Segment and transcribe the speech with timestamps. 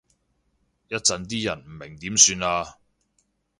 [0.87, 2.79] 一陣啲人唔明點算啊？